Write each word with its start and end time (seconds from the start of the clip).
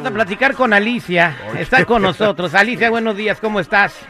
platicar 0.00 0.54
con 0.54 0.72
Alicia. 0.72 1.36
Está 1.58 1.84
con 1.84 2.02
nosotros. 2.02 2.54
Alicia, 2.54 2.90
buenos 2.90 3.16
días, 3.16 3.40
¿cómo 3.40 3.60
estás? 3.60 4.06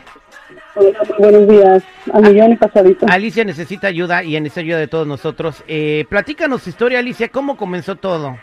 Hola, 0.74 0.98
buenos 1.18 1.48
días. 1.48 1.84
A 2.12 2.20
millón 2.20 2.52
y 2.52 2.56
pasadito. 2.56 3.06
Alicia 3.08 3.44
necesita 3.44 3.88
ayuda 3.88 4.22
y 4.24 4.38
necesita 4.40 4.60
ayuda 4.60 4.78
de 4.78 4.88
todos 4.88 5.06
nosotros. 5.06 5.62
Eh, 5.66 6.04
platícanos 6.08 6.66
historia, 6.66 6.98
Alicia, 6.98 7.28
¿cómo 7.28 7.56
comenzó 7.56 7.96
todo? 7.96 8.36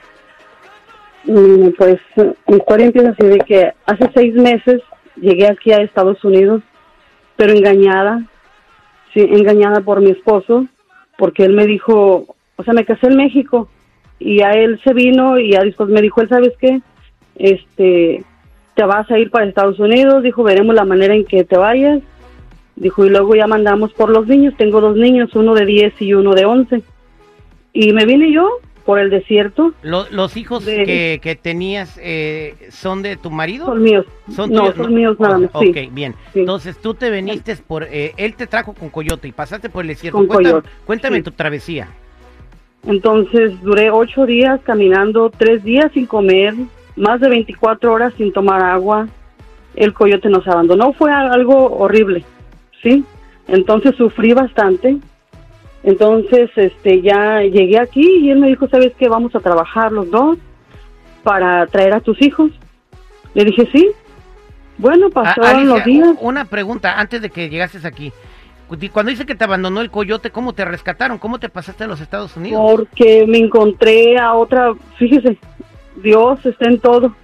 Mm, 1.26 1.70
Pues 1.78 2.00
mi 2.48 2.58
historia 2.58 2.86
empieza 2.88 3.10
así 3.10 3.26
de 3.26 3.40
que 3.40 3.74
hace 3.86 4.10
seis 4.14 4.34
meses 4.36 4.82
llegué 5.16 5.48
aquí 5.48 5.72
a 5.72 5.82
Estados 5.82 6.24
Unidos, 6.24 6.62
pero 7.36 7.54
engañada, 7.54 8.24
sí, 9.14 9.22
engañada 9.22 9.82
por 9.82 10.02
mi 10.02 10.12
esposo, 10.12 10.66
porque 11.18 11.44
él 11.46 11.54
me 11.54 11.66
dijo, 11.66 12.36
o 12.56 12.64
sea, 12.64 12.74
me 12.74 12.86
casé 12.86 13.08
en 13.08 13.18
México 13.18 13.70
y 14.20 14.42
a 14.42 14.52
él 14.52 14.80
se 14.84 14.94
vino 14.94 15.38
y 15.40 15.54
ya 15.54 15.62
después 15.62 15.90
me 15.90 16.02
dijo, 16.02 16.22
él, 16.22 16.30
¿sabes 16.30 16.54
qué? 16.60 16.82
Este, 17.40 18.24
te 18.76 18.84
vas 18.84 19.10
a 19.10 19.18
ir 19.18 19.32
para 19.32 19.46
Estados 19.46 19.80
Unidos, 19.80 20.22
dijo, 20.22 20.44
veremos 20.44 20.76
la 20.76 20.86
manera 20.86 21.16
en 21.16 21.26
que 21.26 21.44
te 21.44 21.58
vayas. 21.58 22.02
Dijo, 22.76 23.06
y 23.06 23.10
luego 23.10 23.36
ya 23.36 23.48
mandamos 23.48 23.92
por 23.94 24.10
los 24.10 24.28
niños, 24.28 24.54
tengo 24.58 24.80
dos 24.80 24.96
niños, 24.96 25.34
uno 25.36 25.54
de 25.56 25.66
10 25.66 26.02
y 26.02 26.14
uno 26.14 26.34
de 26.34 26.46
11. 26.46 26.82
Y 27.74 27.92
me 27.94 28.06
vine 28.06 28.32
yo 28.32 28.50
por 28.86 29.00
el 29.00 29.10
desierto, 29.10 29.74
Lo- 29.84 30.10
¿Los 30.10 30.36
hijos 30.38 30.66
De- 30.66 30.84
que, 30.86 31.20
que 31.22 31.36
tenías 31.36 32.00
eh, 32.02 32.56
son 32.72 33.02
de 33.04 33.18
tu 33.18 33.30
marido? 33.30 33.66
son 33.68 33.84
míos. 33.84 34.06
¿Son 34.34 34.50
no, 34.52 34.62
tuyos? 34.72 34.76
son 34.78 34.94
míos 34.96 35.20
nada 35.20 35.38
más, 35.38 35.50
Ok, 35.54 35.64
sí. 35.76 35.90
bien. 35.92 36.16
Sí. 36.34 36.40
Entonces 36.40 36.78
tú 36.82 36.94
te 36.94 37.10
veniste 37.10 37.56
por... 37.58 37.84
eh, 37.84 38.14
él 38.18 38.34
te 38.36 38.48
trajo 38.48 38.74
con 38.74 38.90
Coyote 38.90 39.28
y 39.28 39.32
pasaste 39.32 39.70
por 39.70 39.84
el 39.84 39.90
desierto. 39.90 40.18
Con 40.18 40.28
cuéntame 40.28 40.52
Coyote, 40.54 40.70
cuéntame 40.86 41.18
sí. 41.18 41.24
tu 41.24 41.32
travesía. 41.32 41.88
Entonces 42.88 43.62
duré 43.62 43.92
ocho 43.92 44.26
días 44.26 44.60
caminando, 44.64 45.30
tres 45.30 45.64
días 45.64 45.92
sin 45.94 46.06
comer, 46.06 46.54
más 47.00 47.20
de 47.20 47.30
24 47.30 47.92
horas 47.92 48.14
sin 48.18 48.32
tomar 48.34 48.62
agua. 48.62 49.08
El 49.76 49.94
coyote 49.94 50.30
nos 50.30 50.48
abandonó, 50.48 50.94
fue 50.94 51.12
algo 51.12 51.78
horrible, 51.78 52.26
¿sí? 52.84 53.04
Entonces 53.48 53.96
sufrí 53.96 54.34
bastante. 54.34 54.98
Entonces, 55.84 56.50
este, 56.56 57.02
ya 57.02 57.42
llegué 57.42 57.80
aquí 57.80 58.06
y 58.20 58.30
él 58.32 58.40
me 58.40 58.48
dijo, 58.48 58.68
¿sabes 58.68 58.92
qué? 59.00 59.08
Vamos 59.08 59.34
a 59.36 59.40
trabajar 59.40 59.92
los 59.92 60.10
dos 60.12 60.38
para 61.24 61.66
traer 61.68 61.94
a 61.94 62.02
tus 62.02 62.22
hijos. 62.22 62.52
Le 63.34 63.46
dije, 63.46 63.68
sí. 63.72 63.90
Bueno, 64.78 65.10
pasaron 65.10 65.68
los 65.68 65.84
días. 65.86 66.10
una 66.22 66.46
pregunta 66.46 67.00
antes 67.00 67.22
de 67.22 67.30
que 67.30 67.50
llegases 67.50 67.86
aquí. 67.86 68.12
Cu- 68.68 68.78
Cuando 68.92 69.10
dice 69.12 69.26
que 69.26 69.36
te 69.36 69.44
abandonó 69.44 69.82
el 69.82 69.92
Coyote, 69.92 70.32
¿cómo 70.32 70.54
te 70.54 70.66
rescataron? 70.66 71.18
¿Cómo 71.18 71.40
te 71.40 71.50
pasaste 71.50 71.84
a 71.86 71.88
los 71.88 72.02
Estados 72.02 72.36
Unidos? 72.38 72.62
Porque 72.72 73.26
me 73.28 73.38
encontré 73.40 74.18
a 74.18 74.34
otra, 74.34 74.74
fíjese, 74.98 75.38
Dios 76.02 76.46
está 76.46 76.68
en 76.68 76.80
todo. 76.80 77.16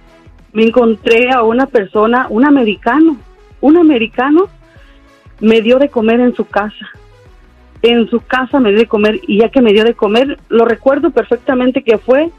Me 0.52 0.64
encontré 0.64 1.30
a 1.30 1.42
una 1.42 1.66
persona, 1.66 2.26
un 2.30 2.46
americano, 2.46 3.16
un 3.60 3.76
americano 3.76 4.48
me 5.40 5.60
dio 5.60 5.78
de 5.78 5.88
comer 5.88 6.20
en 6.20 6.34
su 6.34 6.46
casa. 6.46 6.86
En 7.82 8.08
su 8.08 8.20
casa 8.20 8.58
me 8.58 8.70
dio 8.70 8.80
de 8.80 8.86
comer 8.86 9.20
y 9.26 9.38
ya 9.38 9.50
que 9.50 9.60
me 9.60 9.72
dio 9.72 9.84
de 9.84 9.94
comer, 9.94 10.38
lo 10.48 10.64
recuerdo 10.64 11.10
perfectamente 11.10 11.82
que 11.82 11.98
fue 11.98 12.30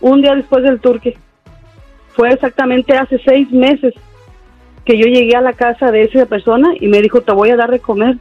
un 0.00 0.22
día 0.22 0.34
después 0.34 0.62
del 0.62 0.80
turque. 0.80 1.16
Fue 2.14 2.30
exactamente 2.30 2.96
hace 2.96 3.20
seis 3.24 3.50
meses 3.50 3.94
que 4.84 4.96
yo 4.96 5.06
llegué 5.06 5.36
a 5.36 5.40
la 5.40 5.52
casa 5.52 5.90
de 5.90 6.02
esa 6.02 6.26
persona 6.26 6.70
y 6.80 6.88
me 6.88 7.02
dijo, 7.02 7.20
te 7.20 7.32
voy 7.32 7.50
a 7.50 7.56
dar 7.56 7.70
de 7.70 7.80
comer. 7.80 8.16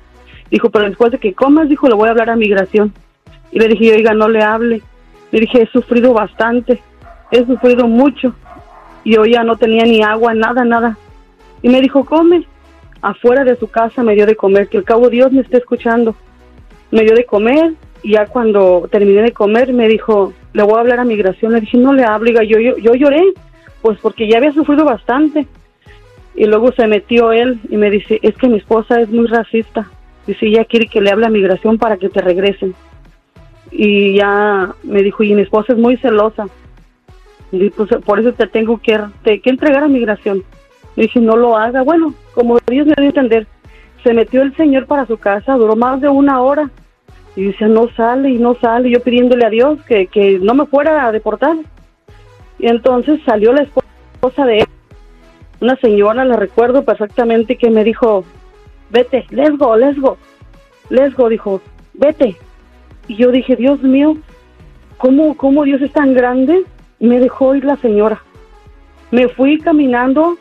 Dijo, 0.50 0.70
pero 0.70 0.86
después 0.86 1.12
de 1.12 1.18
que 1.18 1.34
comas, 1.34 1.70
dijo, 1.70 1.88
le 1.88 1.96
voy 1.96 2.08
a 2.08 2.12
hablar 2.12 2.30
a 2.30 2.36
migración. 2.36 2.94
Y 3.52 3.60
le 3.60 3.68
dije, 3.68 3.96
oiga, 3.96 4.14
no 4.14 4.28
le 4.28 4.44
hable. 4.44 4.82
Le 5.32 5.40
dije, 5.40 5.64
he 5.64 5.68
sufrido 5.68 6.14
bastante, 6.14 6.82
he 7.32 7.46
sufrido 7.46 7.88
mucho. 7.88 8.34
Y 9.04 9.16
yo 9.16 9.26
ya 9.26 9.44
no 9.44 9.56
tenía 9.58 9.84
ni 9.84 10.02
agua, 10.04 10.34
nada, 10.34 10.64
nada. 10.66 10.98
Y 11.62 11.70
me 11.70 11.82
dijo, 11.82 12.06
come. 12.06 12.46
Afuera 13.02 13.44
de 13.44 13.56
su 13.56 13.68
casa 13.68 14.02
me 14.02 14.16
dio 14.16 14.26
de 14.26 14.36
comer, 14.36 14.70
que 14.70 14.78
al 14.78 14.84
cabo 14.84 15.10
Dios 15.10 15.32
me 15.32 15.42
está 15.42 15.58
escuchando. 15.58 16.16
Me 16.92 17.04
dio 17.04 17.14
de 17.16 17.26
comer 17.26 17.74
y 18.02 18.14
ya 18.14 18.26
cuando 18.26 18.88
terminé 18.92 19.22
de 19.22 19.32
comer 19.32 19.72
me 19.74 19.88
dijo, 19.88 20.34
le 20.54 20.64
voy 20.64 20.76
a 20.76 20.80
hablar 20.80 21.00
a 21.00 21.06
migración. 21.06 21.54
Le 21.54 21.62
dije, 21.62 21.78
no 21.78 21.94
le 21.94 22.04
hable, 22.04 22.32
oiga, 22.32 22.44
yo, 22.44 22.60
yo, 22.60 22.78
yo 22.78 22.96
lloré, 22.96 23.22
pues 23.82 24.00
porque 24.00 24.28
ya 24.28 24.38
había 24.38 24.52
sufrido 24.52 24.86
bastante. 24.86 25.46
Y 26.36 26.46
luego 26.46 26.72
se 26.72 26.88
metió 26.88 27.32
él 27.32 27.60
y 27.70 27.78
me 27.78 27.90
dice, 27.90 28.20
es 28.22 28.36
que 28.38 28.48
mi 28.48 28.58
esposa 28.58 29.00
es 29.02 29.10
muy 29.10 29.28
racista. 29.28 29.90
Dice, 30.26 30.46
ella 30.46 30.66
quiere 30.66 30.88
que 30.88 31.02
le 31.02 31.12
hable 31.12 31.26
a 31.26 31.30
migración 31.30 31.78
para 31.78 31.98
que 31.98 32.10
te 32.10 32.22
regresen. 32.22 32.76
Y 33.72 34.16
ya 34.16 34.74
me 34.84 35.02
dijo, 35.02 35.24
y 35.24 35.34
mi 35.34 35.42
esposa 35.42 35.74
es 35.74 35.80
muy 35.80 35.98
celosa. 35.98 36.46
Y 37.52 37.70
pues, 37.70 37.90
por 38.06 38.20
eso 38.20 38.34
te 38.34 38.48
tengo 38.48 38.78
que, 38.80 39.00
te- 39.24 39.40
que 39.42 39.50
entregar 39.50 39.84
a 39.84 39.88
migración. 39.88 40.44
Le 40.96 41.04
dije, 41.04 41.20
no 41.20 41.36
lo 41.38 41.56
haga. 41.58 41.82
Bueno, 41.84 42.14
como 42.34 42.58
Dios 42.68 42.88
me 42.88 42.94
dio 42.98 43.06
a 43.06 43.10
entender, 43.10 43.48
se 44.04 44.14
metió 44.14 44.42
el 44.42 44.56
señor 44.56 44.86
para 44.86 45.06
su 45.06 45.18
casa, 45.18 45.54
duró 45.56 45.76
más 45.76 46.02
de 46.02 46.10
una 46.10 46.42
hora. 46.42 46.70
Y 47.36 47.44
dice, 47.44 47.68
no 47.68 47.88
sale 47.96 48.32
y 48.32 48.38
no 48.38 48.56
sale. 48.56 48.90
Yo 48.90 49.00
pidiéndole 49.02 49.46
a 49.46 49.50
Dios 49.50 49.80
que, 49.84 50.08
que 50.08 50.40
no 50.40 50.54
me 50.56 50.66
fuera 50.66 51.06
a 51.06 51.12
deportar. 51.12 51.56
Y 52.60 52.68
entonces 52.68 53.20
salió 53.26 53.54
la 53.54 53.62
esposa 53.62 54.46
de 54.46 54.60
él, 54.60 54.66
una 55.62 55.76
señora, 55.78 56.26
la 56.26 56.36
recuerdo 56.36 56.84
perfectamente, 56.84 57.56
que 57.56 57.70
me 57.70 57.84
dijo, 57.84 58.26
vete, 58.90 59.26
let's 59.30 59.58
go, 59.58 59.78
let's 59.78 60.00
go. 60.00 60.18
Let's 60.90 61.16
go, 61.16 61.30
dijo, 61.30 61.62
vete. 61.94 62.36
Y 63.08 63.16
yo 63.16 63.32
dije, 63.32 63.56
Dios 63.56 63.82
mío, 63.84 64.18
¿cómo, 64.98 65.38
cómo 65.38 65.64
Dios 65.64 65.82
es 65.82 65.92
tan 65.92 66.14
grande? 66.16 66.64
Me 67.00 67.20
dejó 67.20 67.56
ir 67.56 67.66
la 67.66 67.78
señora. 67.78 68.22
Me 69.12 69.28
fui 69.30 69.60
caminando 69.60 70.38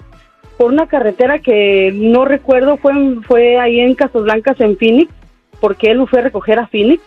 por 0.56 0.72
una 0.72 0.86
carretera 0.86 1.38
que 1.38 1.92
no 1.94 2.24
recuerdo, 2.24 2.78
fue, 2.78 2.92
fue 3.26 3.58
ahí 3.58 3.80
en 3.80 3.94
Casablancas, 3.94 4.60
en 4.60 4.76
Phoenix, 4.76 5.12
porque 5.60 5.90
él 5.90 5.98
me 5.98 6.06
fue 6.06 6.20
a 6.20 6.22
recoger 6.22 6.58
a 6.58 6.66
Phoenix, 6.66 7.02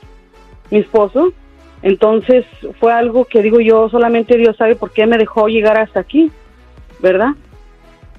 mi 0.69 0.79
esposo. 0.79 1.33
Entonces 1.81 2.45
fue 2.79 2.91
algo 2.93 3.25
que 3.25 3.41
digo 3.41 3.59
yo, 3.59 3.89
solamente 3.89 4.37
Dios 4.37 4.57
sabe 4.57 4.75
por 4.75 4.91
qué 4.91 5.07
me 5.07 5.17
dejó 5.17 5.47
llegar 5.47 5.79
hasta 5.79 6.01
aquí, 6.01 6.31
¿verdad? 6.99 7.31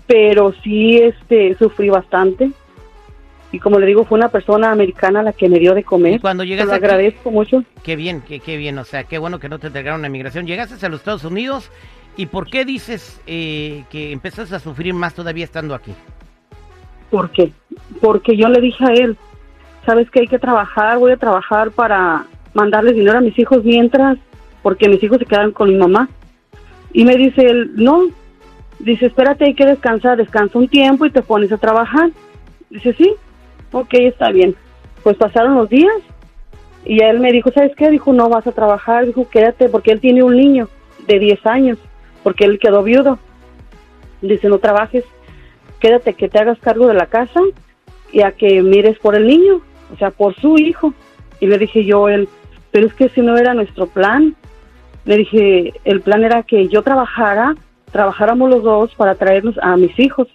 Pero 0.07 0.53
sí, 0.65 0.97
este, 0.97 1.55
sufrí 1.57 1.91
bastante. 1.91 2.51
Y 3.53 3.59
como 3.59 3.79
le 3.81 3.87
digo, 3.87 4.05
fue 4.05 4.17
una 4.19 4.29
persona 4.29 4.71
americana 4.71 5.23
la 5.23 5.33
que 5.33 5.49
me 5.49 5.59
dio 5.59 5.75
de 5.75 5.81
Y 5.81 5.85
comer. 5.85 6.21
cuando 6.21 6.45
Se 6.45 6.49
llegaste 6.49 6.67
lo 6.67 6.77
aquí, 6.77 6.85
agradezco 6.85 7.31
mucho. 7.31 7.65
qué 7.83 7.97
bien, 7.97 8.23
qué, 8.23 8.41
qué 8.41 8.57
bien, 8.57 8.79
o 8.79 8.85
sea, 8.85 9.05
qué 9.05 9.19
bueno 9.19 9.39
que 9.41 9.49
no 9.49 9.59
te 9.59 9.67
entregaron 9.69 10.05
a 10.05 10.09
migración. 10.09 10.47
Llegaste 10.47 10.85
a 10.87 10.89
los 10.89 11.01
Estados 11.01 11.25
Unidos 11.25 11.71
y 12.17 12.27
¿por 12.27 12.49
qué 12.49 12.65
dices 12.65 13.21
eh, 13.27 13.85
que 13.91 14.13
empezaste 14.13 14.55
a 14.55 14.61
sufrir 14.61 14.95
más 14.95 15.15
todavía 15.15 15.45
estando 15.45 15.75
aquí? 15.75 15.93
¿Por 17.11 17.31
qué? 17.31 17.53
Porque 18.01 18.37
yo 18.37 18.49
le 18.49 18.61
dije 18.61 18.85
a 18.85 18.93
él, 18.93 19.17
sabes 19.85 20.09
que 20.11 20.21
hay 20.21 20.27
que 20.29 20.39
trabajar, 20.39 20.99
voy 20.99 21.11
a 21.13 21.17
trabajar 21.17 21.73
para 21.73 22.25
mandarles 22.55 22.95
dinero 22.95 23.19
a 23.19 23.23
mis 23.23 23.37
hijos 23.39 23.65
mientras, 23.65 24.17
porque 24.63 24.89
mis 24.89 25.03
hijos 25.03 25.19
se 25.19 25.27
quedaron 25.27 25.51
con 25.53 25.69
mi 25.71 25.77
mamá. 25.77 26.09
Y 26.93 27.05
me 27.05 27.17
dice 27.17 27.43
él, 27.47 27.73
no, 27.75 28.03
dice, 28.79 29.07
espérate, 29.07 29.45
hay 29.47 29.55
que 29.55 29.67
descansar, 29.67 30.19
descansa 30.19 30.59
un 30.59 30.69
tiempo 30.69 31.05
y 31.07 31.11
te 31.11 31.23
pones 31.23 31.51
a 31.51 31.59
trabajar. 31.59 32.11
Dice, 32.69 32.93
sí, 32.95 33.13
ok, 33.73 33.95
está 33.95 34.31
bien. 34.31 34.55
Pues 35.03 35.17
pasaron 35.17 35.55
los 35.55 35.69
días 35.69 35.97
y 36.85 37.03
él 37.03 37.21
me 37.21 37.33
dijo, 37.33 37.51
¿sabes 37.53 37.73
qué? 37.77 37.91
Dijo, 37.91 38.13
no 38.13 38.29
vas 38.29 38.47
a 38.47 38.53
trabajar, 38.53 39.07
dijo, 39.07 39.29
quédate, 39.29 39.69
porque 39.69 39.93
él 39.93 40.01
tiene 40.01 40.23
un 40.23 40.37
niño 40.37 40.69
de 41.07 41.19
10 41.19 41.47
años, 41.47 41.79
porque 42.23 42.45
él 42.45 42.59
quedó 42.59 42.83
viudo. 42.83 43.19
Dice, 44.23 44.49
no 44.49 44.59
trabajes, 44.59 45.05
quédate 45.79 46.15
que 46.15 46.29
te 46.29 46.39
hagas 46.39 46.59
cargo 46.59 46.87
de 46.87 46.95
la 46.95 47.07
casa 47.07 47.41
y 48.13 48.23
a 48.23 48.33
que 48.33 48.63
mires 48.63 48.99
por 48.99 49.15
el 49.15 49.27
niño, 49.27 49.61
o 49.93 49.97
sea, 49.97 50.11
por 50.11 50.35
su 50.37 50.57
hijo. 50.59 50.95
Y 51.41 51.47
le 51.47 51.59
dije 51.59 51.85
yo, 51.85 52.09
él, 52.09 52.29
pero 52.71 52.87
es 52.87 52.95
que 52.95 53.09
si 53.09 53.21
no 53.21 53.37
era 53.37 53.55
nuestro 53.55 53.87
plan. 53.87 54.37
Le 55.07 55.17
dije, 55.17 55.73
el 55.85 56.03
plan 56.03 56.25
era 56.25 56.43
que 56.43 56.69
yo 56.69 56.83
trabajara, 56.83 57.55
trabajáramos 57.91 58.51
los 58.51 58.63
dos 58.63 58.95
para 58.95 59.15
traernos 59.15 59.57
a 59.63 59.77
mis 59.77 59.99
hijos. 59.99 60.29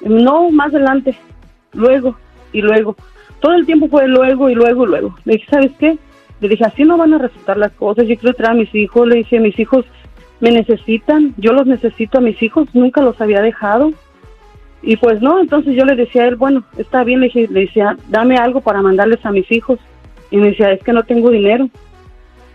No, 0.00 0.50
más 0.50 0.74
adelante, 0.74 1.16
luego 1.72 2.16
y 2.52 2.62
luego. 2.62 2.96
Todo 3.40 3.54
el 3.54 3.66
tiempo 3.66 3.88
fue 3.88 4.08
luego 4.08 4.48
y 4.50 4.54
luego 4.54 4.84
y 4.84 4.86
luego. 4.86 5.14
Le 5.24 5.34
dije, 5.34 5.46
¿sabes 5.50 5.72
qué? 5.78 5.98
Le 6.40 6.48
dije, 6.48 6.64
así 6.64 6.84
no 6.84 6.96
van 6.96 7.14
a 7.14 7.18
resultar 7.18 7.56
las 7.56 7.72
cosas. 7.72 8.06
Yo 8.06 8.16
quiero 8.16 8.34
traer 8.34 8.52
a 8.52 8.54
mis 8.54 8.74
hijos. 8.74 9.06
Le 9.06 9.16
dije, 9.16 9.40
mis 9.40 9.58
hijos 9.58 9.84
me 10.40 10.50
necesitan. 10.50 11.34
Yo 11.36 11.52
los 11.52 11.66
necesito 11.66 12.18
a 12.18 12.22
mis 12.22 12.42
hijos. 12.42 12.68
Nunca 12.74 13.02
los 13.02 13.20
había 13.20 13.40
dejado. 13.42 13.92
Y 14.82 14.96
pues 14.96 15.20
no, 15.20 15.40
entonces 15.40 15.74
yo 15.74 15.84
le 15.84 15.96
decía 15.96 16.22
a 16.22 16.28
él, 16.28 16.36
bueno, 16.36 16.62
está 16.76 17.02
bien, 17.02 17.20
le, 17.20 17.26
dije, 17.26 17.48
le 17.50 17.60
decía, 17.60 17.96
dame 18.08 18.36
algo 18.36 18.60
para 18.60 18.82
mandarles 18.82 19.24
a 19.24 19.32
mis 19.32 19.50
hijos. 19.50 19.80
Y 20.30 20.36
me 20.36 20.50
decía, 20.50 20.70
es 20.70 20.82
que 20.82 20.92
no 20.92 21.02
tengo 21.02 21.30
dinero. 21.30 21.68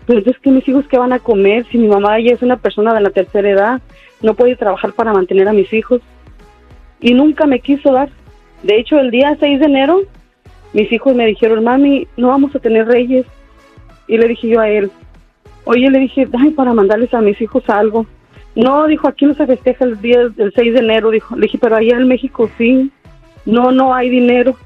Pero 0.06 0.20
es 0.20 0.36
mis 0.44 0.66
hijos, 0.68 0.86
¿qué 0.88 0.98
van 0.98 1.12
a 1.12 1.18
comer? 1.18 1.66
Si 1.70 1.78
mi 1.78 1.88
mamá 1.88 2.18
ya 2.20 2.32
es 2.32 2.42
una 2.42 2.56
persona 2.56 2.94
de 2.94 3.00
la 3.00 3.10
tercera 3.10 3.50
edad, 3.50 3.82
no 4.20 4.34
puede 4.34 4.56
trabajar 4.56 4.92
para 4.92 5.12
mantener 5.12 5.48
a 5.48 5.52
mis 5.52 5.72
hijos. 5.72 6.00
Y 7.00 7.14
nunca 7.14 7.46
me 7.46 7.60
quiso 7.60 7.92
dar. 7.92 8.08
De 8.62 8.78
hecho, 8.78 8.98
el 8.98 9.10
día 9.10 9.36
6 9.38 9.60
de 9.60 9.66
enero, 9.66 10.02
mis 10.72 10.90
hijos 10.92 11.14
me 11.14 11.26
dijeron, 11.26 11.64
mami, 11.64 12.06
no 12.16 12.28
vamos 12.28 12.54
a 12.54 12.60
tener 12.60 12.86
reyes. 12.86 13.26
Y 14.08 14.18
le 14.18 14.28
dije 14.28 14.48
yo 14.48 14.60
a 14.60 14.68
él, 14.68 14.90
oye, 15.64 15.90
le 15.90 16.00
dije, 16.00 16.26
dame 16.26 16.52
para 16.52 16.72
mandarles 16.72 17.12
a 17.14 17.20
mis 17.20 17.40
hijos 17.40 17.68
algo. 17.68 18.06
No, 18.54 18.86
dijo, 18.86 19.08
aquí 19.08 19.24
no 19.24 19.34
se 19.34 19.46
festeja 19.46 19.84
el 19.84 20.00
día 20.00 20.28
del 20.28 20.52
6 20.54 20.74
de 20.74 20.80
enero, 20.80 21.10
dijo. 21.10 21.34
Le 21.36 21.42
dije, 21.42 21.58
pero 21.58 21.76
allá 21.76 21.96
en 21.96 22.08
México 22.08 22.48
sí. 22.58 22.90
No, 23.44 23.72
no 23.72 23.92
hay 23.92 24.08
dinero, 24.08 24.56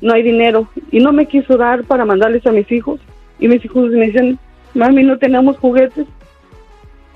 no 0.00 0.14
hay 0.14 0.22
dinero. 0.22 0.68
Y 0.92 1.00
no 1.00 1.12
me 1.12 1.26
quiso 1.26 1.56
dar 1.56 1.84
para 1.84 2.04
mandarles 2.04 2.46
a 2.46 2.52
mis 2.52 2.70
hijos. 2.70 3.00
Y 3.40 3.48
mis 3.48 3.64
hijos 3.64 3.90
me 3.90 4.06
dicen, 4.06 4.38
mami, 4.74 5.02
no 5.02 5.18
tenemos 5.18 5.56
juguetes. 5.58 6.06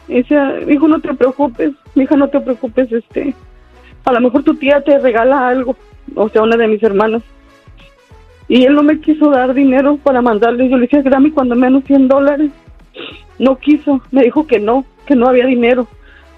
Y 0.09 0.15
decía, 0.15 0.59
hijo, 0.67 0.89
no 0.89 1.01
te 1.01 1.13
preocupes, 1.15 1.73
mi 1.95 2.05
hija, 2.05 2.17
no 2.17 2.29
te 2.29 2.41
preocupes, 2.41 2.91
este, 2.91 3.35
a 4.07 4.13
lo 4.13 4.21
mejor 4.23 4.43
tu 4.43 4.55
tía 4.55 4.81
te 4.81 4.99
regala 4.99 5.49
algo, 5.49 5.77
o 6.15 6.29
sea, 6.29 6.43
una 6.43 6.57
de 6.57 6.69
mis 6.69 6.83
hermanas. 6.83 7.23
Y 8.49 8.65
él 8.65 8.75
no 8.75 8.83
me 8.83 9.01
quiso 9.01 9.31
dar 9.31 9.53
dinero 9.53 9.99
para 10.03 10.23
mandarle. 10.23 10.69
Yo 10.69 10.77
le 10.77 10.87
dije, 10.87 11.03
dame 11.03 11.33
cuando 11.33 11.55
menos 11.55 11.85
100 11.85 12.09
dólares. 12.09 12.51
No 13.39 13.57
quiso, 13.59 14.01
me 14.11 14.23
dijo 14.23 14.47
que 14.47 14.59
no, 14.59 14.85
que 15.07 15.15
no 15.15 15.29
había 15.29 15.47
dinero. 15.47 15.87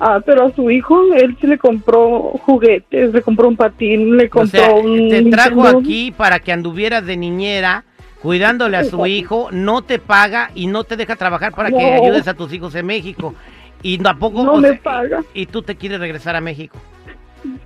Ah, 0.01 0.21
pero 0.25 0.47
a 0.47 0.53
su 0.53 0.71
hijo, 0.71 1.13
él 1.15 1.37
sí 1.41 1.47
le 1.47 1.59
compró 1.59 2.33
juguetes, 2.45 3.13
le 3.13 3.21
compró 3.21 3.49
un 3.49 3.57
patín, 3.57 4.17
le 4.17 4.31
compró 4.31 4.63
o 4.63 4.65
sea, 4.65 4.75
un... 4.75 5.11
Te 5.11 5.23
trajo 5.25 5.67
aquí 5.67 6.11
para 6.11 6.41
que 6.41 6.53
anduvieras 6.53 7.05
de 7.05 7.19
niñera 7.19 7.85
cuidándole 8.23 8.77
a 8.77 8.85
su 8.85 9.07
hijo, 9.07 9.49
no 9.51 9.83
te 9.83 9.99
paga 9.99 10.51
y 10.55 10.67
no 10.67 10.85
te 10.85 10.97
deja 10.97 11.17
trabajar 11.17 11.53
para 11.53 11.71
que 11.71 11.83
ayudes 11.83 12.29
a 12.29 12.35
tus 12.35 12.53
hijos 12.53 12.75
en 12.75 12.87
México. 12.87 13.35
Y 13.83 13.99
tampoco... 13.99 14.43
No 14.43 14.57
me 14.57 14.71
sea, 14.71 14.83
paga. 14.83 15.25
Y 15.35 15.47
tú 15.47 15.63
te 15.63 15.77
quieres 15.77 16.01
regresar 16.01 16.35
a 16.35 16.41
México. 16.41 16.79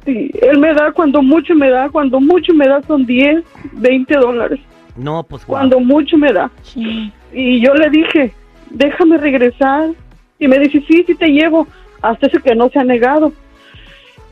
Sí, 0.04 0.30
él 0.42 0.58
me 0.58 0.74
da 0.74 0.92
cuando 0.92 1.22
mucho 1.22 1.54
me 1.54 1.70
da, 1.70 1.88
cuando 1.88 2.20
mucho 2.20 2.52
me 2.52 2.66
da 2.68 2.82
son 2.82 3.06
10, 3.06 3.42
20 3.72 4.14
dólares. 4.16 4.60
No, 4.96 5.22
pues... 5.22 5.46
guau. 5.46 5.60
Cuando 5.60 5.80
mucho 5.80 6.18
me 6.18 6.32
da. 6.32 6.50
Sí. 6.62 7.10
Y 7.32 7.60
yo 7.60 7.74
le 7.74 7.88
dije, 7.90 8.32
déjame 8.70 9.16
regresar. 9.16 9.90
Y 10.38 10.48
me 10.48 10.58
dice, 10.58 10.82
sí, 10.86 11.04
sí 11.06 11.14
te 11.14 11.28
llevo. 11.28 11.66
Hasta 12.02 12.26
eso 12.26 12.38
que 12.40 12.54
no 12.54 12.68
se 12.68 12.78
ha 12.78 12.84
negado. 12.84 13.32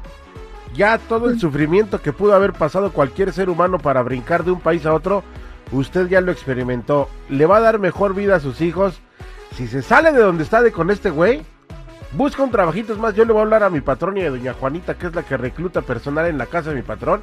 Ya 0.75 0.99
todo 0.99 1.29
el 1.29 1.41
sufrimiento 1.41 2.01
que 2.01 2.13
pudo 2.13 2.35
haber 2.35 2.53
pasado 2.53 2.93
cualquier 2.93 3.33
ser 3.33 3.51
humano 3.51 3.79
para 3.79 4.03
brincar 4.03 4.45
de 4.45 4.53
un 4.53 4.61
país 4.61 4.87
a 4.87 4.95
otro, 4.95 5.25
usted 5.77 6.09
ya 6.09 6.21
lo 6.21 6.33
experimentó. 6.33 7.09
Le 7.29 7.47
va 7.47 7.59
a 7.59 7.61
dar 7.61 7.79
mejor 7.79 8.15
vida 8.15 8.37
a 8.37 8.41
sus 8.41 8.61
hijos. 8.61 9.01
Si 9.57 9.67
se 9.69 9.83
sale 9.83 10.13
de 10.13 10.21
donde 10.21 10.43
está 10.43 10.63
de 10.63 10.73
con 10.73 10.91
este 10.91 11.11
güey, 11.11 11.43
busca 12.13 12.43
un 12.43 12.51
trabajito. 12.51 12.93
Es 12.93 12.99
más, 12.99 13.15
yo 13.15 13.25
le 13.25 13.33
voy 13.33 13.41
a 13.41 13.45
hablar 13.45 13.63
a 13.63 13.71
mi 13.71 13.81
patrón 13.81 14.17
y 14.17 14.23
a 14.23 14.31
doña 14.31 14.53
Juanita, 14.55 14.95
que 14.95 15.07
es 15.07 15.15
la 15.15 15.23
que 15.23 15.37
recluta 15.37 15.83
personal 15.83 16.27
en 16.27 16.39
la 16.39 16.47
casa 16.47 16.71
de 16.71 16.77
mi 16.77 16.83
patrón, 16.83 17.21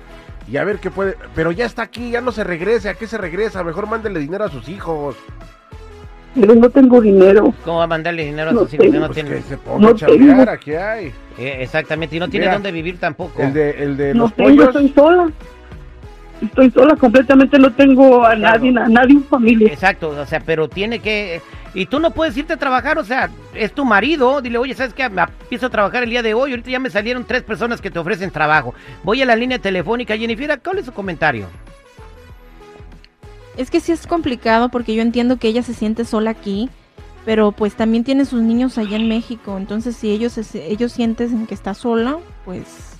y 0.49 0.57
a 0.57 0.63
ver 0.63 0.79
qué 0.79 0.89
puede. 0.91 1.17
Pero 1.35 1.51
ya 1.51 1.65
está 1.65 1.81
aquí, 1.83 2.11
ya 2.11 2.21
no 2.21 2.31
se 2.31 2.43
regrese. 2.43 2.89
¿A 2.89 2.93
qué 2.95 3.07
se 3.07 3.17
regresa? 3.17 3.63
Mejor 3.63 3.87
mándele 3.87 4.19
dinero 4.19 4.45
a 4.45 4.49
sus 4.49 4.69
hijos. 4.69 5.15
Pero 6.33 6.55
no 6.55 6.69
tengo 6.69 7.01
dinero. 7.01 7.53
¿Cómo 7.65 7.79
va 7.79 7.83
a 7.83 7.87
mandarle 7.87 8.23
dinero 8.23 8.51
a 8.51 8.53
No 8.53 8.61
sus 8.61 8.75
hijos? 8.75 8.87
no 8.87 8.99
Pues 9.07 9.11
tiene... 9.15 9.29
que 9.31 9.41
se 9.41 9.57
ponga 9.57 9.75
a 9.89 9.91
No 9.91 9.95
chambear, 9.97 10.47
aquí 10.49 10.71
hay. 10.73 11.07
Eh, 11.37 11.57
exactamente, 11.59 12.15
y 12.15 12.19
no 12.19 12.29
tiene 12.29 12.45
Mira, 12.45 12.53
dónde 12.53 12.71
vivir 12.71 12.97
tampoco. 12.97 13.41
El 13.41 13.53
de, 13.53 13.71
el 13.83 13.97
de 13.97 14.13
No 14.13 14.23
los 14.23 14.33
tengo, 14.35 14.49
pollos. 14.49 14.67
estoy 14.67 14.89
sola. 14.95 15.29
Estoy 16.41 16.71
sola, 16.71 16.95
completamente 16.95 17.59
no 17.59 17.71
tengo 17.71 18.25
a 18.25 18.35
nadie, 18.35 18.69
a 18.69 18.87
nadie 18.89 19.13
en 19.13 19.23
familia. 19.23 19.71
Exacto, 19.71 20.09
o 20.09 20.25
sea, 20.25 20.39
pero 20.39 20.67
tiene 20.67 20.99
que... 20.99 21.41
Y 21.73 21.85
tú 21.85 21.99
no 21.99 22.11
puedes 22.11 22.35
irte 22.35 22.53
a 22.53 22.57
trabajar, 22.57 22.97
o 22.97 23.03
sea, 23.05 23.29
es 23.53 23.71
tu 23.73 23.85
marido, 23.85 24.41
dile, 24.41 24.57
oye, 24.57 24.73
¿sabes 24.73 24.93
qué? 24.93 25.07
Me 25.07 25.21
Empiezo 25.21 25.67
a 25.67 25.69
trabajar 25.69 26.03
el 26.03 26.09
día 26.09 26.21
de 26.23 26.33
hoy, 26.33 26.51
ahorita 26.51 26.69
ya 26.71 26.79
me 26.79 26.89
salieron 26.89 27.23
tres 27.25 27.43
personas 27.43 27.79
que 27.79 27.91
te 27.91 27.99
ofrecen 27.99 28.31
trabajo. 28.31 28.73
Voy 29.03 29.21
a 29.21 29.25
la 29.25 29.35
línea 29.35 29.59
telefónica, 29.59 30.17
Jennifer, 30.17 30.59
¿cuál 30.63 30.79
es 30.79 30.85
su 30.87 30.91
comentario? 30.91 31.47
Es 33.57 33.69
que 33.69 33.79
sí 33.79 33.91
es 33.91 34.07
complicado 34.07 34.69
porque 34.69 34.95
yo 34.95 35.01
entiendo 35.01 35.37
que 35.37 35.47
ella 35.47 35.61
se 35.63 35.73
siente 35.73 36.05
sola 36.05 36.31
aquí, 36.31 36.69
pero 37.25 37.51
pues 37.51 37.75
también 37.75 38.03
tiene 38.03 38.25
sus 38.25 38.41
niños 38.41 38.77
allá 38.77 38.95
en 38.97 39.07
México, 39.07 39.57
entonces 39.57 39.95
si 39.95 40.09
ellos 40.09 40.33
se- 40.33 40.71
ellos 40.71 40.91
sienten 40.91 41.45
que 41.47 41.53
está 41.53 41.73
sola, 41.73 42.17
pues 42.45 42.97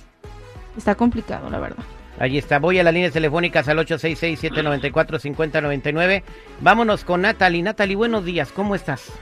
está 0.76 0.94
complicado, 0.94 1.50
la 1.50 1.58
verdad. 1.58 1.84
Allí 2.22 2.38
está, 2.38 2.58
voy 2.60 2.78
a 2.78 2.84
las 2.84 2.94
líneas 2.94 3.12
telefónicas 3.12 3.66
al 3.66 3.78
866-794-5099. 3.78 6.22
Vámonos 6.60 7.02
con 7.02 7.22
Natalie. 7.22 7.64
Natalie, 7.64 7.96
buenos 7.96 8.24
días, 8.24 8.52
¿cómo 8.52 8.76
estás? 8.76 9.12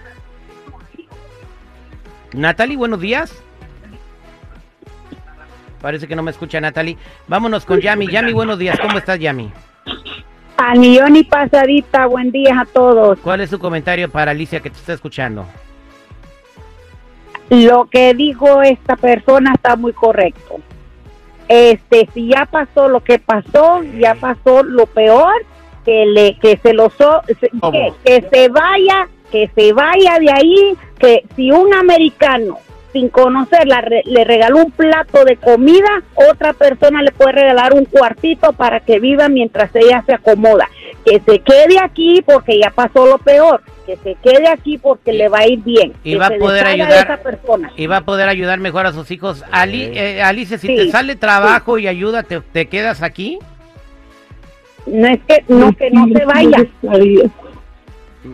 Natalie, 2.35 2.77
buenos 2.77 3.01
días. 3.01 3.43
Parece 5.81 6.07
que 6.07 6.15
no 6.15 6.23
me 6.23 6.31
escucha 6.31 6.61
Natalie. 6.61 6.99
Vámonos 7.27 7.65
con 7.65 7.81
Yami. 7.81 8.07
Yami, 8.07 8.35
buenos 8.35 8.59
días, 8.59 8.79
¿cómo 8.79 8.99
estás, 8.99 9.19
Yami? 9.19 9.51
Al 10.59 10.79
millón 10.79 11.17
y 11.17 11.25
pasadita, 11.25 12.05
buen 12.05 12.31
día 12.31 12.61
a 12.61 12.67
todos. 12.67 13.19
¿Cuál 13.21 13.41
es 13.41 13.49
su 13.49 13.59
comentario 13.59 14.11
para 14.11 14.33
Alicia 14.33 14.61
que 14.61 14.69
te 14.69 14.77
está 14.77 14.93
escuchando? 14.93 15.47
Lo 17.49 17.87
que 17.87 18.13
dijo 18.13 18.61
esta 18.61 18.97
persona 18.97 19.53
está 19.55 19.77
muy 19.77 19.95
correcto. 19.95 20.61
Este, 21.53 22.09
si 22.15 22.29
ya 22.29 22.47
pasó 22.47 22.89
lo 22.89 23.01
que 23.01 23.19
pasó, 23.19 23.83
ya 23.99 24.15
pasó 24.15 24.63
lo 24.63 24.87
peor, 24.87 25.35
que 25.85 26.07
le 26.07 26.39
que 26.39 26.57
se 26.59 26.73
lo 26.75 26.91
so- 26.91 27.23
que, 28.05 28.23
se 28.33 28.49
vaya, 28.51 29.09
que 29.33 29.51
se 29.57 29.73
vaya 29.73 30.21
de 30.21 30.31
ahí, 30.31 30.77
que 31.01 31.25
si 31.35 31.51
un 31.51 31.75
americano 31.75 32.59
sin 32.93 33.09
conocerla 33.09 33.83
le 34.05 34.25
regaló 34.25 34.59
un 34.59 34.71
plato 34.71 35.25
de 35.25 35.37
comida, 35.37 36.03
otra 36.31 36.53
persona 36.53 37.03
le 37.03 37.11
puede 37.11 37.33
regalar 37.33 37.73
un 37.75 37.85
cuartito 37.85 38.53
para 38.53 38.79
que 38.79 39.01
viva 39.01 39.29
mientras 39.29 39.75
ella 39.75 40.05
se 40.07 40.15
acomoda. 40.15 40.69
Que 41.05 41.21
se 41.21 41.41
quede 41.41 41.81
aquí 41.83 42.23
porque 42.25 42.61
ya 42.61 42.71
pasó 42.71 43.07
lo 43.07 43.19
peor. 43.19 43.61
Que 43.91 43.97
se 43.97 44.17
quede 44.23 44.47
aquí 44.49 44.79
porque 44.79 45.13
le 45.13 45.29
va 45.29 45.39
a 45.39 45.49
ir 45.49 45.61
bien. 45.65 45.93
Y 46.05 46.15
va 46.15 46.27
a 46.27 46.31
poder 46.39 46.67
ayudar. 46.67 47.05
esa 47.05 47.17
persona. 47.17 47.73
Y 47.77 47.87
va 47.87 47.99
a 47.99 48.05
poder 48.05 48.29
ayudar 48.29 48.61
mejor 48.61 48.87
a 48.87 48.93
sus 48.93 49.11
hijos. 49.11 49.45
Ali, 49.51 49.83
eh, 49.95 50.23
Alicia, 50.23 50.59
si 50.59 50.69
Sí. 50.69 50.77
te 50.77 50.91
sale 50.91 51.17
trabajo 51.17 51.79
y 51.79 51.89
ayuda, 51.89 52.23
¿te, 52.23 52.41
te 52.41 52.67
quedas 52.67 53.03
aquí? 53.03 53.39
No 54.87 55.09
es 55.09 55.19
que 55.27 55.45
no, 55.49 55.73
que 55.73 55.91
no 55.91 56.07
se 56.09 56.25
vaya. 56.25 56.67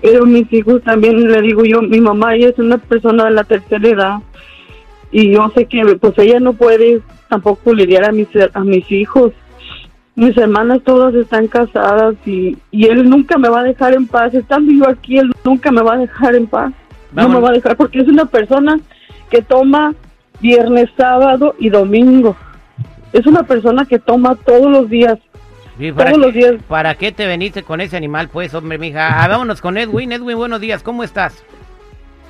Pero 0.03 0.27
mis 0.27 0.53
hijos 0.53 0.83
también, 0.83 1.31
le 1.31 1.41
digo 1.43 1.65
yo, 1.65 1.81
mi 1.81 2.01
mamá 2.01 2.35
ella 2.35 2.49
es 2.51 2.59
una 2.59 2.77
persona 2.79 3.25
de 3.27 3.31
la 3.31 3.45
tercera 3.45 3.89
edad 3.89 4.17
y 5.13 5.33
yo 5.33 5.51
sé 5.55 5.67
que 5.67 5.83
pues 6.01 6.13
ella 6.19 6.41
no 6.41 6.53
puede 6.53 7.01
tampoco 7.29 7.73
lidiar 7.73 8.05
a 8.05 8.13
mis, 8.13 8.29
a 8.53 8.61
mis 8.61 8.91
hijos. 8.91 9.33
Mis 10.17 10.37
hermanas 10.39 10.81
todas 10.83 11.15
están 11.15 11.47
casadas 11.47 12.15
y, 12.25 12.57
y 12.71 12.87
él 12.87 13.09
nunca 13.09 13.37
me 13.37 13.51
va 13.51 13.61
a 13.61 13.65
dejar 13.65 13.93
en 13.93 14.07
paz. 14.07 14.33
Estando 14.33 14.73
yo 14.73 14.89
aquí, 14.89 15.19
él 15.19 15.31
nunca 15.45 15.71
me 15.71 15.83
va 15.83 15.95
a 15.95 15.99
dejar 15.99 16.35
en 16.35 16.47
paz. 16.47 16.73
No 17.13 17.29
me 17.29 17.39
va 17.39 17.51
a 17.51 17.53
dejar 17.53 17.77
porque 17.77 18.01
es 18.01 18.09
una 18.09 18.25
persona 18.25 18.81
que 19.31 19.43
toma 19.43 19.95
viernes, 20.41 20.89
sábado 20.97 21.55
y 21.59 21.69
domingo. 21.69 22.35
Es 23.13 23.27
una 23.27 23.43
persona 23.43 23.85
que 23.85 23.99
toma 23.99 24.35
todos 24.37 24.71
los 24.71 24.89
días. 24.89 25.19
Sí, 25.79 25.93
¿para, 25.93 26.13
Todos 26.13 26.21
qué, 26.21 26.27
los 26.27 26.35
días. 26.35 26.63
¿Para 26.67 26.95
qué 26.95 27.13
te 27.13 27.27
veniste 27.27 27.63
con 27.63 27.83
ese 27.83 27.97
animal, 27.97 28.29
pues, 28.33 28.55
hombre, 28.55 28.79
mija? 28.79 29.23
Ah, 29.23 29.29
vámonos 29.29 29.61
con 29.61 29.77
Edwin. 29.77 30.13
Edwin, 30.13 30.39
buenos 30.39 30.61
días, 30.61 30.83
¿cómo 30.83 31.05
estás? 31.05 31.45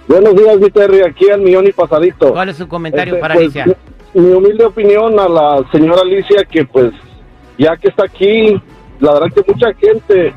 Buenos 0.08 0.34
días, 0.34 0.58
mi 0.58 0.70
Terry, 0.70 1.02
aquí 1.02 1.30
al 1.30 1.40
millón 1.40 1.66
y 1.66 1.72
pasadito. 1.72 2.32
¿Cuál 2.32 2.48
es 2.48 2.56
su 2.56 2.66
comentario 2.66 3.14
Este, 3.14 3.20
para 3.20 3.34
pues, 3.34 3.44
Alicia? 3.44 3.76
Mi 4.14 4.32
humilde 4.32 4.64
opinión 4.64 5.18
a 5.20 5.28
la 5.28 5.64
señora 5.70 6.00
Alicia 6.02 6.44
que 6.44 6.64
pues 6.64 6.92
ya 7.58 7.76
que 7.76 7.88
está 7.88 8.04
aquí, 8.04 8.60
la 9.00 9.12
verdad 9.14 9.32
que 9.34 9.52
mucha 9.52 9.74
gente, 9.74 10.34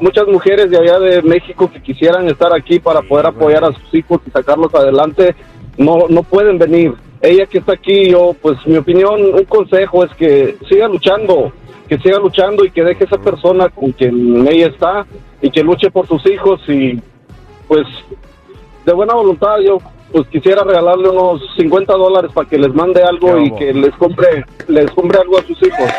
muchas 0.00 0.26
mujeres 0.26 0.70
de 0.70 0.78
allá 0.78 0.98
de 0.98 1.22
México 1.22 1.70
que 1.70 1.82
quisieran 1.82 2.28
estar 2.28 2.52
aquí 2.54 2.78
para 2.78 3.02
poder 3.02 3.26
apoyar 3.26 3.64
a 3.64 3.72
sus 3.72 3.94
hijos 3.94 4.20
y 4.26 4.30
sacarlos 4.30 4.74
adelante, 4.74 5.34
no, 5.76 6.06
no 6.08 6.22
pueden 6.22 6.58
venir. 6.58 6.94
Ella 7.22 7.46
que 7.46 7.58
está 7.58 7.74
aquí, 7.74 8.10
yo, 8.10 8.34
pues 8.40 8.58
mi 8.66 8.76
opinión, 8.76 9.34
un 9.34 9.44
consejo 9.44 10.04
es 10.04 10.12
que 10.14 10.56
siga 10.68 10.88
luchando, 10.88 11.52
que 11.88 11.98
siga 11.98 12.18
luchando 12.18 12.64
y 12.64 12.70
que 12.70 12.82
deje 12.82 13.04
esa 13.04 13.18
persona 13.18 13.68
con 13.68 13.92
quien 13.92 14.46
ella 14.48 14.68
está 14.68 15.06
y 15.42 15.50
que 15.50 15.62
luche 15.62 15.90
por 15.90 16.06
sus 16.06 16.24
hijos 16.26 16.60
y 16.68 17.00
pues 17.68 17.86
de 18.84 18.92
buena 18.92 19.14
voluntad 19.14 19.58
yo 19.64 19.78
pues 20.12 20.26
quisiera 20.28 20.64
regalarle 20.64 21.08
unos 21.08 21.40
50 21.56 21.92
dólares 21.94 22.32
para 22.34 22.48
que 22.48 22.58
les 22.58 22.74
mande 22.74 23.02
algo 23.02 23.38
y 23.38 23.54
que 23.54 23.72
les 23.72 23.94
compre, 23.94 24.44
les 24.66 24.90
compre 24.90 25.20
algo 25.20 25.38
a 25.38 25.42
sus 25.42 25.62
hijos. 25.62 25.90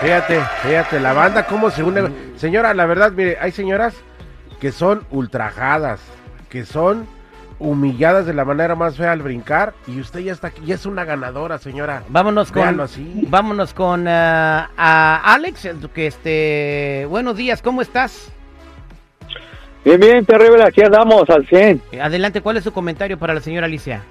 Fíjate, 0.00 0.40
fíjate, 0.62 1.00
la 1.00 1.12
banda 1.12 1.46
cómo 1.46 1.70
se 1.70 1.82
une. 1.82 2.10
Señora, 2.36 2.74
la 2.74 2.86
verdad, 2.86 3.12
mire, 3.12 3.38
hay 3.40 3.50
señoras 3.50 3.94
que 4.60 4.70
son 4.72 5.06
ultrajadas, 5.10 6.00
que 6.50 6.64
son 6.64 7.06
humilladas 7.58 8.26
de 8.26 8.34
la 8.34 8.44
manera 8.44 8.74
más 8.74 8.96
fea 8.96 9.12
al 9.12 9.22
brincar 9.22 9.72
y 9.86 9.98
usted 10.00 10.20
ya 10.20 10.32
está 10.32 10.48
aquí, 10.48 10.60
ya 10.66 10.74
es 10.74 10.84
una 10.84 11.04
ganadora, 11.04 11.56
señora. 11.58 12.02
Vámonos 12.08 12.52
con, 12.52 12.80
así. 12.80 13.26
vámonos 13.28 13.72
con 13.72 14.06
ah, 14.06 14.70
a 14.76 15.34
Alex, 15.34 15.68
que 15.94 16.06
este, 16.06 17.06
buenos 17.08 17.36
días, 17.36 17.62
¿cómo 17.62 17.80
estás? 17.80 18.30
Bien, 19.84 20.00
bien, 20.00 20.26
terrible, 20.26 20.64
aquí 20.64 20.82
andamos 20.82 21.30
al 21.30 21.46
100. 21.46 21.80
Eh, 21.92 22.00
Adelante, 22.00 22.42
¿cuál 22.42 22.58
es 22.58 22.64
su 22.64 22.72
comentario 22.72 23.18
para 23.18 23.32
la 23.32 23.40
señora 23.40 23.66
Alicia? 23.66 24.02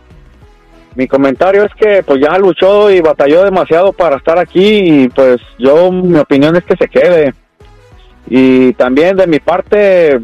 Mi 0.95 1.07
comentario 1.07 1.63
es 1.65 1.73
que 1.73 2.03
pues 2.03 2.21
ya 2.21 2.37
luchó 2.37 2.89
y 2.89 3.01
batalló 3.01 3.43
demasiado 3.43 3.91
para 3.91 4.15
estar 4.15 4.39
aquí 4.39 5.03
y 5.03 5.09
pues 5.09 5.41
yo, 5.59 5.91
mi 5.91 6.17
opinión 6.17 6.55
es 6.55 6.63
que 6.63 6.77
se 6.77 6.87
quede. 6.87 7.33
Y 8.27 8.73
también 8.73 9.17
de 9.17 9.27
mi 9.27 9.39
parte, 9.39 10.19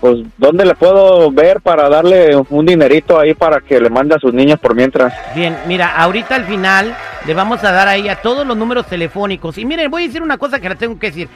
pues 0.00 0.18
¿dónde 0.38 0.64
le 0.64 0.74
puedo 0.74 1.30
ver 1.32 1.60
para 1.60 1.88
darle 1.88 2.36
un 2.36 2.64
dinerito 2.66 3.18
ahí 3.18 3.34
para 3.34 3.60
que 3.60 3.80
le 3.80 3.90
mande 3.90 4.14
a 4.14 4.18
sus 4.20 4.32
niños 4.32 4.60
por 4.60 4.74
mientras? 4.74 5.12
Bien, 5.34 5.56
mira, 5.66 5.96
ahorita 5.96 6.36
al 6.36 6.44
final 6.44 6.96
le 7.26 7.34
vamos 7.34 7.64
a 7.64 7.72
dar 7.72 7.88
ahí 7.88 8.08
a 8.08 8.16
todos 8.22 8.46
los 8.46 8.56
números 8.56 8.86
telefónicos. 8.86 9.58
Y 9.58 9.64
miren, 9.64 9.90
voy 9.90 10.04
a 10.04 10.06
decir 10.06 10.22
una 10.22 10.38
cosa 10.38 10.60
que 10.60 10.68
la 10.68 10.76
tengo 10.76 10.98
que 10.98 11.08
decir. 11.08 11.28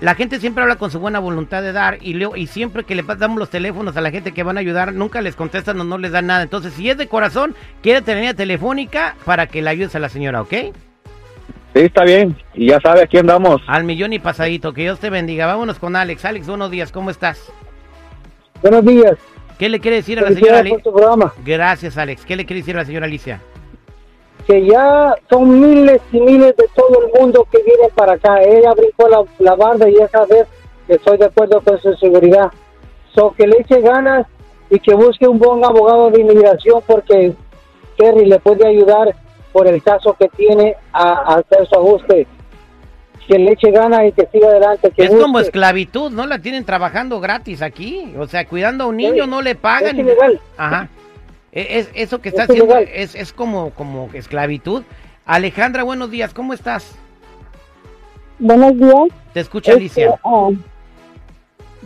La 0.00 0.14
gente 0.14 0.38
siempre 0.40 0.62
habla 0.62 0.76
con 0.76 0.90
su 0.90 1.00
buena 1.00 1.18
voluntad 1.20 1.62
de 1.62 1.72
dar 1.72 1.98
y, 2.02 2.12
luego- 2.14 2.36
y 2.36 2.46
siempre 2.48 2.84
que 2.84 2.94
le 2.94 3.02
damos 3.02 3.38
los 3.38 3.48
teléfonos 3.48 3.96
a 3.96 4.02
la 4.02 4.10
gente 4.10 4.32
que 4.32 4.42
van 4.42 4.58
a 4.58 4.60
ayudar, 4.60 4.92
nunca 4.92 5.22
les 5.22 5.34
contestan 5.36 5.80
o 5.80 5.84
no 5.84 5.96
les 5.96 6.12
dan 6.12 6.26
nada. 6.26 6.42
Entonces, 6.42 6.74
si 6.74 6.90
es 6.90 6.98
de 6.98 7.06
corazón, 7.08 7.54
la 7.82 8.00
línea 8.00 8.34
telefónica 8.34 9.16
para 9.24 9.46
que 9.46 9.62
le 9.62 9.70
ayudes 9.70 9.94
a 9.94 9.98
la 9.98 10.10
señora, 10.10 10.42
¿ok? 10.42 10.52
Sí, 10.52 11.82
está 11.82 12.04
bien. 12.04 12.36
Y 12.54 12.68
ya 12.68 12.80
sabe, 12.80 13.02
aquí 13.02 13.16
andamos. 13.18 13.60
Al 13.66 13.84
millón 13.84 14.12
y 14.12 14.18
pasadito, 14.18 14.72
que 14.74 14.82
Dios 14.82 14.98
te 14.98 15.08
bendiga. 15.10 15.46
Vámonos 15.46 15.78
con 15.78 15.96
Alex. 15.96 16.24
Alex, 16.26 16.46
buenos 16.46 16.70
días, 16.70 16.92
¿cómo 16.92 17.10
estás? 17.10 17.50
Buenos 18.62 18.84
días. 18.84 19.14
¿Qué 19.58 19.68
le 19.70 19.80
quiere 19.80 19.96
decir 19.98 20.18
a 20.18 20.22
la 20.22 20.28
señora 20.28 20.58
Alicia? 20.60 20.78
Gracias, 21.44 21.96
Alex. 21.96 22.24
¿Qué 22.26 22.36
le 22.36 22.44
quiere 22.44 22.60
decir 22.60 22.76
a 22.76 22.80
la 22.80 22.84
señora 22.84 23.06
Alicia? 23.06 23.40
Que 24.46 24.64
ya 24.64 25.14
son 25.28 25.60
miles 25.60 26.00
y 26.12 26.20
miles 26.20 26.56
de 26.56 26.68
todo 26.74 27.00
el 27.04 27.20
mundo 27.20 27.46
que 27.50 27.62
viene 27.64 27.88
para 27.94 28.12
acá. 28.12 28.40
Ella 28.42 28.72
brincó 28.74 29.08
la, 29.08 29.24
la 29.38 29.56
barda 29.56 29.88
y 29.88 29.96
esa 29.96 30.24
vez 30.26 30.46
que 30.86 30.94
estoy 30.94 31.18
de 31.18 31.24
acuerdo 31.26 31.60
con 31.62 31.80
su 31.80 31.92
seguridad. 31.94 32.50
So, 33.14 33.32
que 33.32 33.46
le 33.46 33.58
eche 33.60 33.80
ganas 33.80 34.26
y 34.70 34.78
que 34.78 34.94
busque 34.94 35.26
un 35.26 35.38
buen 35.38 35.64
abogado 35.64 36.10
de 36.10 36.20
inmigración 36.20 36.80
porque 36.86 37.32
Kerry 37.96 38.26
le 38.26 38.38
puede 38.38 38.66
ayudar 38.68 39.14
por 39.52 39.66
el 39.66 39.82
caso 39.82 40.14
que 40.18 40.28
tiene 40.28 40.76
a, 40.92 41.12
a 41.12 41.34
hacer 41.38 41.66
su 41.66 41.74
ajuste. 41.74 42.26
Que 43.26 43.38
le 43.40 43.52
eche 43.52 43.72
ganas 43.72 44.04
y 44.06 44.12
que 44.12 44.26
siga 44.30 44.46
adelante. 44.48 44.92
Que 44.92 45.04
Es 45.06 45.10
como 45.10 45.40
esclavitud, 45.40 46.12
¿no? 46.12 46.26
La 46.26 46.38
tienen 46.38 46.64
trabajando 46.64 47.18
gratis 47.18 47.60
aquí. 47.62 48.14
O 48.16 48.28
sea, 48.28 48.46
cuidando 48.46 48.84
a 48.84 48.86
un 48.86 48.96
niño 48.98 49.24
Sí, 49.24 49.30
no 49.30 49.42
le 49.42 49.50
Es 49.50 49.56
pagan. 49.56 49.98
ilegal. 49.98 50.40
Ajá. 50.56 50.88
E- 51.56 51.78
Es, 51.78 51.90
eso 51.94 52.20
que 52.20 52.28
está 52.28 52.44
Es 52.44 52.50
haciendo 52.50 52.76
es, 52.76 53.14
es 53.14 53.32
como, 53.32 53.70
como 53.70 54.10
esclavitud. 54.12 54.82
Alejandra, 55.24 55.82
buenos 55.82 56.10
días, 56.10 56.32
¿cómo 56.34 56.52
estás? 56.52 56.96
Buenos 58.38 58.76
días. 58.76 59.08
Te 59.32 59.40
escucha 59.40 59.72
Este, 59.72 59.80
Alicia. 60.04 60.20
ah, 60.22 60.50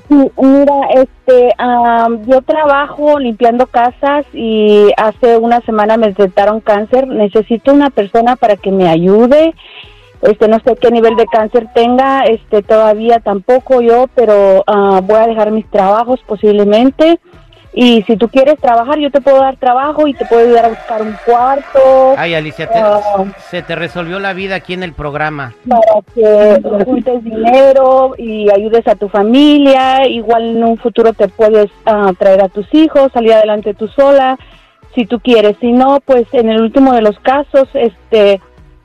sí, 0.09 0.31
mira, 0.37 0.75
este, 0.97 1.55
yo 2.27 2.43
trabajo 2.43 3.21
limpiando 3.21 3.67
casas 3.69 4.27
y 4.35 4.91
hace 4.97 5.39
una 5.39 5.61
semana 5.61 5.97
me 5.97 6.09
detectaron 6.09 6.61
cáncer. 6.61 7.07
Necesito 7.07 7.73
una 7.73 7.91
persona 7.91 8.35
para 8.35 8.57
que 8.57 8.73
me 8.73 8.89
ayude. 8.89 9.55
Este, 10.23 10.49
no 10.49 10.59
sé 10.59 10.77
qué 10.77 10.91
nivel 10.91 11.15
de 11.17 11.25
cáncer 11.27 11.69
tenga, 11.73 12.25
este, 12.25 12.63
todavía 12.63 13.21
tampoco 13.21 13.81
yo, 13.81 14.07
pero 14.15 14.65
ah, 14.67 15.01
voy 15.03 15.17
a 15.17 15.29
dejar 15.29 15.53
mis 15.53 15.71
trabajos 15.71 16.21
posiblemente. 16.27 17.21
Y 17.73 18.03
si 18.03 18.17
tú 18.17 18.29
quieres 18.29 18.59
trabajar, 18.59 18.99
yo 18.99 19.11
te 19.13 19.21
puedo 19.21 19.39
dar 19.39 19.57
trabajo 19.57 20.09
y 20.09 20.15
te 20.15 20.25
puedo 20.27 20.43
ayudar 20.43 20.65
a 20.65 20.69
buscar 20.71 21.03
un 21.03 21.17
cuarto 21.25 22.15
Ay, 22.17 22.35
Alicia, 22.35 22.67
te- 22.69 22.79
ah. 22.81 23.25
se 23.49 23.63
te 23.63 23.77
resolvió 23.77 24.19
la 24.19 24.33
vida 24.33 24.57
aquí 24.57 24.75
en 24.75 24.83
el 24.83 24.93
programa. 24.93 25.55
para 25.69 26.03
que 26.15 26.85
juntes 26.85 27.23
dinero 27.23 28.15
y 28.19 28.51
ayudes 28.51 28.87
a 28.89 28.97
tu 28.97 29.09
familia. 29.09 30.07
Igual 30.09 30.57
en 30.57 30.65
un 30.65 30.79
futuro 30.79 31.13
te 31.13 31.29
puedes 31.29 31.71
ah, 31.87 32.13
traer 32.19 32.43
a 32.43 32.49
tus 32.49 32.67
hijos, 32.75 33.13
salir 33.13 33.33
adelante 33.35 33.73
tú 33.75 33.87
sola, 33.89 34.37
si 34.95 35.07
tú 35.07 35.21
quieres. 35.21 35.57
Si 35.61 35.71
no, 35.71 36.01
pues 36.05 36.27
en 36.33 36.51
el 36.51 36.61
último 36.61 36.93
de 36.93 37.03
los 37.03 37.19
casos, 37.21 37.69
este, 37.75 38.41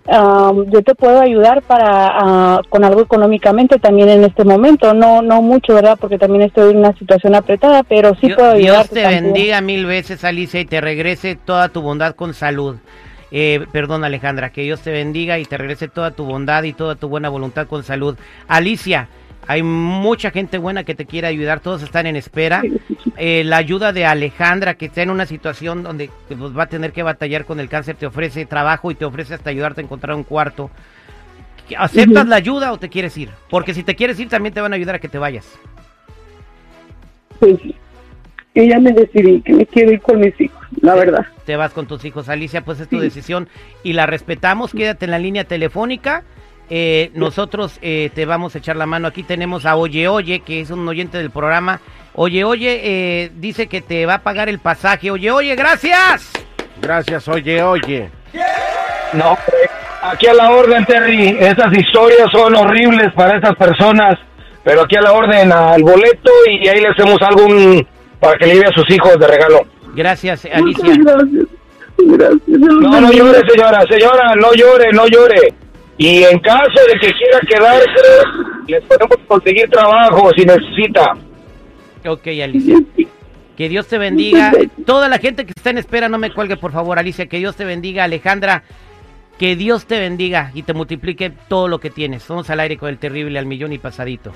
am, 0.08 0.70
yo 0.72 0.82
te 0.82 0.96
puedo 0.96 1.20
ayudar 1.20 1.62
para 1.64 2.08
ah, 2.14 2.62
con 2.70 2.84
algo 2.84 3.02
económicamente 3.02 3.80
también 3.80 4.10
en 4.10 4.24
este 4.24 4.44
momento. 4.44 4.94
No, 4.94 5.22
no 5.22 5.42
mucho, 5.42 5.74
verdad, 5.74 5.98
porque 6.00 6.18
también 6.18 6.44
estoy 6.44 6.72
en 6.72 6.78
una 6.78 6.94
situación 6.98 7.36
apretada, 7.36 7.84
pero 7.84 8.16
sí 8.16 8.28
Dios, 8.28 8.38
puedo 8.38 8.54
Dios 8.54 8.78
ayudarte 8.78 8.96
te 8.96 9.02
también. 9.04 9.24
bendiga 9.26 9.62
mil 9.62 9.86
veces, 9.86 10.24
Alicia, 10.24 10.60
y 10.60 10.66
te 10.66 10.82
regrese 10.82 11.36
toda 11.36 11.70
tu 11.70 11.82
bondad 11.82 12.16
con 12.16 12.34
salud. 12.34 12.78
Eh, 13.32 13.66
perdón, 13.72 14.04
Alejandra, 14.04 14.52
que 14.52 14.62
Dios 14.62 14.82
te 14.82 14.92
bendiga 14.92 15.40
y 15.40 15.46
te 15.46 15.58
regrese 15.58 15.88
toda 15.88 16.12
tu 16.12 16.26
bondad 16.26 16.64
y 16.64 16.74
toda 16.74 16.96
tu 16.96 17.10
buena 17.10 17.30
voluntad 17.30 17.68
con 17.68 17.84
salud. 17.84 18.18
Alicia, 18.48 19.10
hay 19.48 19.64
mucha 19.64 20.32
gente 20.32 20.58
buena 20.58 20.84
que 20.84 20.96
te 20.96 21.06
quiere 21.06 21.28
ayudar, 21.28 21.60
todos 21.60 21.84
están 21.84 22.08
en 22.08 22.16
espera. 22.16 22.64
Eh, 23.18 23.44
la 23.44 23.58
ayuda 23.58 23.94
de 23.94 24.06
Alejandra, 24.06 24.76
que 24.76 24.88
está 24.88 25.02
en 25.02 25.10
una 25.10 25.26
situación 25.26 25.84
donde 25.84 26.10
pues, 26.28 26.58
va 26.58 26.64
a 26.64 26.70
tener 26.70 26.92
que 26.92 27.04
batallar 27.04 27.46
con 27.46 27.60
el 27.60 27.70
cáncer, 27.70 27.96
te 27.96 28.06
ofrece 28.06 28.46
trabajo 28.46 28.92
y 28.92 28.96
te 28.96 29.06
ofrece 29.06 29.34
hasta 29.34 29.50
ayudarte 29.50 29.82
a 29.82 29.84
encontrar 29.84 30.16
un 30.16 30.24
cuarto. 30.24 30.70
¿Aceptas 31.78 32.28
la 32.28 32.36
ayuda 32.36 32.72
o 32.72 32.78
te 32.78 32.90
quieres 32.90 33.18
ir? 33.18 33.30
Porque 33.50 33.74
si 33.74 33.84
te 33.84 33.96
quieres 33.96 34.20
ir, 34.20 34.30
también 34.30 34.54
te 34.54 34.62
van 34.62 34.74
a 34.74 34.76
ayudar 34.76 34.96
a 34.96 35.00
que 35.00 35.10
te 35.10 35.18
vayas. 35.18 35.48
Pues 37.40 37.58
ella 38.54 38.80
me 38.80 38.92
decidí 38.92 39.42
que 39.42 39.54
me 39.54 39.66
quiero 39.66 39.92
ir 39.92 40.02
con 40.02 40.20
mis 40.20 40.40
hijos, 40.40 40.66
la 40.82 40.96
verdad. 40.96 41.26
te 41.46 41.56
vas 41.56 41.74
con 41.74 41.88
tus 41.88 42.06
hijos. 42.06 42.30
Alicia, 42.30 42.62
pues 42.62 42.80
es 42.80 42.88
tu 42.88 43.00
decisión 43.00 43.50
y 43.84 43.94
la 43.94 44.06
respetamos. 44.06 44.72
Quédate 44.72 45.06
en 45.06 45.12
la 45.12 45.20
línea 45.20 45.44
telefónica. 45.44 46.24
Eh, 46.70 47.12
nosotros 47.14 47.78
eh, 47.82 48.10
te 48.14 48.26
vamos 48.26 48.56
a 48.56 48.58
echar 48.58 48.76
la 48.76 48.86
mano. 48.86 49.08
Aquí 49.08 49.24
tenemos 49.24 49.66
a 49.66 49.76
Oye 49.76 50.08
Oye, 50.08 50.40
que 50.40 50.62
es 50.62 50.72
un 50.72 50.88
oyente 50.88 51.18
del 51.18 51.30
programa. 51.30 51.80
Oye 52.14 52.44
Oye 52.44 52.82
eh, 52.84 53.32
dice 53.36 53.68
que 53.68 53.82
te 53.82 54.06
va 54.06 54.16
a 54.16 54.24
pagar 54.24 54.50
el 54.50 54.60
pasaje. 54.60 55.12
Oye 55.12 55.32
Oye, 55.32 55.56
gracias. 55.56 56.32
Gracias, 56.82 57.28
oye, 57.28 57.64
oye. 57.64 58.10
No, 59.14 59.38
aquí 60.04 60.28
a 60.28 60.34
la 60.34 60.52
orden, 60.52 60.86
Terry. 60.86 61.38
Esas 61.40 61.72
historias 61.72 62.30
son 62.32 62.54
horribles 62.56 63.14
para 63.16 63.38
estas 63.38 63.56
personas, 63.56 64.16
pero 64.64 64.82
aquí 64.82 64.96
a 64.98 65.02
la 65.02 65.14
orden 65.14 65.52
al 65.52 65.82
boleto 65.82 66.32
y 66.50 66.68
ahí 66.68 66.82
le 66.82 66.90
hacemos 66.90 67.22
algún 67.22 67.88
para 68.20 68.38
que 68.38 68.46
le 68.46 68.56
lleve 68.56 68.68
a 68.68 68.74
sus 68.74 68.90
hijos 68.90 69.18
de 69.18 69.28
regalo. 69.28 69.62
Gracias, 69.96 70.46
Alicia. 70.46 70.84
Muchas 70.84 70.98
gracias. 70.98 71.46
Gracias. 71.98 72.60
No, 72.60 73.02
no 73.02 73.12
llore, 73.12 73.42
señora, 73.50 73.86
señora, 73.90 74.36
no 74.36 74.54
llore, 74.54 74.92
no 74.92 75.08
llore. 75.08 75.54
Y 75.98 76.24
en 76.24 76.40
caso 76.40 76.82
de 76.92 77.00
que 77.00 77.14
quiera 77.14 77.40
quedarse, 77.48 77.88
les 78.68 78.84
podemos 78.84 79.18
conseguir 79.28 79.70
trabajo 79.70 80.30
si 80.36 80.46
necesita. 80.46 81.14
Ok, 82.06 82.28
Alicia. 82.44 82.80
Que 83.56 83.70
Dios 83.70 83.88
te 83.88 83.98
bendiga. 83.98 84.52
Toda 84.86 85.08
la 85.08 85.18
gente 85.18 85.46
que 85.46 85.54
está 85.56 85.70
en 85.70 85.78
espera, 85.78 86.10
no 86.10 86.18
me 86.18 86.34
cuelgue, 86.34 86.58
por 86.58 86.72
favor, 86.72 87.00
Alicia. 87.00 87.28
Que 87.28 87.38
Dios 87.38 87.56
te 87.56 87.64
bendiga, 87.64 88.04
Alejandra. 88.04 88.64
Que 89.40 89.56
Dios 89.56 89.86
te 89.86 90.00
bendiga 90.00 90.52
y 90.54 90.64
te 90.64 90.74
multiplique 90.74 91.32
todo 91.48 91.68
lo 91.68 91.80
que 91.80 91.90
tienes. 91.90 92.24
Somos 92.24 92.50
al 92.50 92.60
aire 92.60 92.78
con 92.78 92.90
el 92.90 92.98
terrible 92.98 93.40
al 93.40 93.46
millón 93.46 93.74
y 93.74 93.78
pasadito. 93.78 94.32